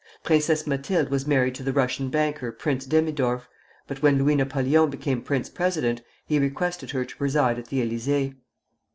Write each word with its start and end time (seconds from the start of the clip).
Princess 0.23 0.65
Mathilde 0.65 1.09
was 1.11 1.27
married 1.27 1.53
to 1.53 1.61
the 1.61 1.71
Russian 1.71 2.09
banker, 2.09 2.51
Prince 2.51 2.87
Demidorff; 2.87 3.47
but 3.85 4.01
when 4.01 4.17
Louis 4.17 4.33
Napoleon 4.33 4.89
became 4.89 5.21
prince 5.21 5.47
president, 5.47 6.01
he 6.25 6.39
requested 6.39 6.89
her 6.89 7.05
to 7.05 7.15
preside 7.17 7.59
at 7.59 7.67
the 7.67 7.83
Élysée. 7.87 8.33